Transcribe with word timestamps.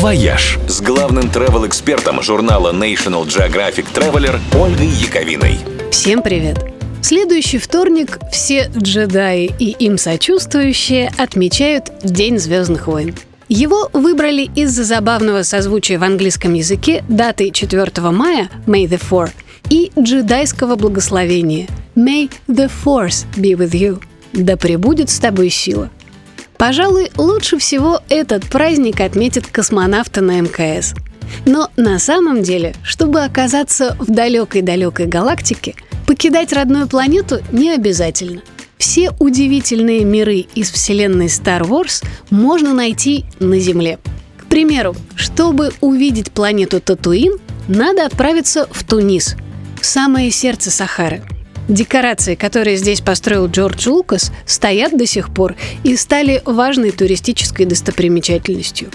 «Вояж» 0.00 0.58
с 0.66 0.80
главным 0.80 1.24
travel-экспертом 1.24 2.22
журнала 2.22 2.72
National 2.72 3.26
Geographic 3.26 3.84
Traveler 3.92 4.40
Ольгой 4.58 4.86
Яковиной. 4.86 5.58
Всем 5.90 6.22
привет! 6.22 6.56
В 7.02 7.04
следующий 7.04 7.58
вторник 7.58 8.18
все 8.32 8.70
джедаи 8.74 9.50
и 9.58 9.72
им 9.72 9.98
сочувствующие 9.98 11.12
отмечают 11.18 11.92
День 12.02 12.38
Звездных 12.38 12.86
войн. 12.86 13.14
Его 13.50 13.90
выбрали 13.92 14.48
из-за 14.56 14.84
забавного 14.84 15.42
созвучия 15.42 15.98
в 15.98 16.02
английском 16.02 16.54
языке 16.54 17.04
даты 17.10 17.50
4 17.50 17.92
мая 18.10 18.48
May 18.66 18.86
the 18.86 18.98
4 18.98 19.34
и 19.68 19.92
джедайского 20.00 20.76
благословения 20.76 21.66
May 21.94 22.30
the 22.48 22.70
Force 22.84 23.26
be 23.36 23.52
with 23.52 23.72
you. 23.72 24.02
Да 24.32 24.56
пребудет 24.56 25.10
с 25.10 25.18
тобой 25.18 25.50
сила. 25.50 25.90
Пожалуй, 26.60 27.10
лучше 27.16 27.56
всего 27.56 28.02
этот 28.10 28.44
праздник 28.44 29.00
отметят 29.00 29.46
космонавты 29.46 30.20
на 30.20 30.42
МКС. 30.42 30.92
Но 31.46 31.70
на 31.78 31.98
самом 31.98 32.42
деле, 32.42 32.74
чтобы 32.82 33.24
оказаться 33.24 33.96
в 33.98 34.10
далекой-далекой 34.12 35.06
галактике, 35.06 35.74
покидать 36.06 36.52
родную 36.52 36.86
планету 36.86 37.40
не 37.50 37.70
обязательно. 37.70 38.42
Все 38.76 39.10
удивительные 39.18 40.04
миры 40.04 40.44
из 40.54 40.70
вселенной 40.70 41.28
Star 41.28 41.62
Wars 41.62 42.04
можно 42.28 42.74
найти 42.74 43.24
на 43.38 43.58
Земле. 43.58 43.98
К 44.36 44.44
примеру, 44.44 44.94
чтобы 45.14 45.72
увидеть 45.80 46.30
планету 46.30 46.78
Татуин, 46.82 47.38
надо 47.68 48.04
отправиться 48.04 48.68
в 48.70 48.84
Тунис, 48.84 49.34
в 49.80 49.86
самое 49.86 50.30
сердце 50.30 50.70
Сахары– 50.70 51.22
Декорации, 51.70 52.34
которые 52.34 52.76
здесь 52.76 53.00
построил 53.00 53.46
Джордж 53.46 53.88
Лукас, 53.88 54.32
стоят 54.44 54.98
до 54.98 55.06
сих 55.06 55.32
пор 55.32 55.54
и 55.84 55.94
стали 55.94 56.42
важной 56.44 56.90
туристической 56.90 57.64
достопримечательностью. 57.64 58.90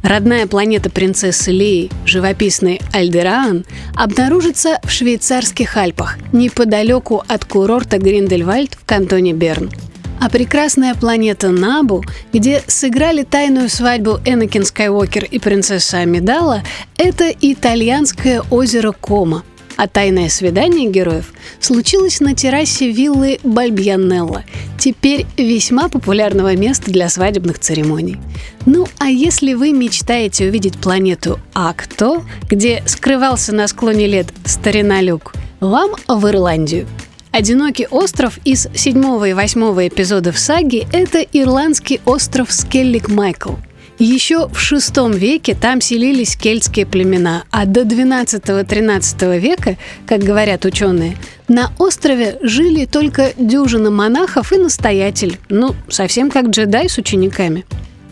Родная 0.00 0.46
планета 0.46 0.90
принцессы 0.90 1.50
Леи, 1.50 1.90
живописный 2.06 2.80
Альдераан, 2.92 3.64
обнаружится 3.96 4.78
в 4.84 4.92
швейцарских 4.92 5.76
Альпах, 5.76 6.18
неподалеку 6.32 7.24
от 7.26 7.44
курорта 7.46 7.98
Гриндельвальд 7.98 8.74
в 8.74 8.84
кантоне 8.84 9.32
Берн. 9.32 9.72
А 10.20 10.30
прекрасная 10.30 10.94
планета 10.94 11.48
Набу, 11.48 12.04
где 12.32 12.62
сыграли 12.68 13.24
тайную 13.24 13.68
свадьбу 13.68 14.20
Энакин 14.24 14.64
Скайуокер 14.64 15.24
и 15.24 15.40
принцесса 15.40 15.98
Амидала, 15.98 16.62
это 16.96 17.28
итальянское 17.40 18.40
озеро 18.50 18.92
Кома– 18.92 19.42
а 19.76 19.88
тайное 19.88 20.28
свидание 20.28 20.90
героев 20.90 21.32
случилось 21.60 22.20
на 22.20 22.34
террасе 22.34 22.90
виллы 22.90 23.38
Бальбьянелла, 23.42 24.44
теперь 24.78 25.26
весьма 25.36 25.88
популярного 25.88 26.56
места 26.56 26.90
для 26.90 27.08
свадебных 27.08 27.58
церемоний. 27.58 28.18
Ну 28.66 28.86
а 28.98 29.08
если 29.08 29.54
вы 29.54 29.72
мечтаете 29.72 30.46
увидеть 30.48 30.78
планету 30.78 31.38
Акто, 31.54 32.22
где 32.48 32.82
скрывался 32.86 33.54
на 33.54 33.68
склоне 33.68 34.06
лет 34.06 34.28
старина 34.44 35.00
Люк, 35.00 35.34
вам 35.60 35.92
в 36.06 36.26
Ирландию. 36.28 36.86
Одинокий 37.30 37.88
остров 37.88 38.38
из 38.44 38.68
седьмого 38.74 39.28
и 39.28 39.32
восьмого 39.32 39.88
эпизодов 39.88 40.38
саги– 40.38 40.86
это 40.92 41.18
ирландский 41.18 42.00
остров 42.04 42.52
Скеллик 42.52 43.08
Майкл– 43.08 43.54
еще 43.98 44.48
в 44.48 44.54
VI 44.54 45.16
веке 45.16 45.54
там 45.54 45.80
селились 45.80 46.36
кельтские 46.36 46.86
племена, 46.86 47.44
а 47.50 47.64
до 47.64 47.82
XII-XIII 47.82 49.38
века, 49.38 49.76
как 50.06 50.20
говорят 50.20 50.64
ученые, 50.64 51.16
на 51.48 51.72
острове 51.78 52.38
жили 52.42 52.86
только 52.86 53.32
дюжина 53.36 53.90
монахов 53.90 54.52
и 54.52 54.58
настоятель, 54.58 55.38
ну, 55.48 55.74
совсем 55.88 56.30
как 56.30 56.46
джедай 56.48 56.88
с 56.88 56.98
учениками. 56.98 57.64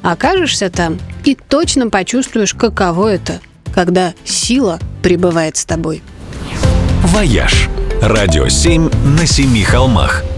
Окажешься 0.03 0.71
там 0.71 0.99
и 1.25 1.37
точно 1.37 1.89
почувствуешь, 1.89 2.55
каково 2.55 3.09
это, 3.09 3.41
когда 3.75 4.15
сила 4.25 4.79
пребывает 5.03 5.57
с 5.57 5.65
тобой. 5.65 6.03
«Вояж»– 7.05 7.69
радио 8.03 8.49
7 8.49 8.91
на 9.19 9.27
семи 9.27 9.63
холмах– 9.63 10.25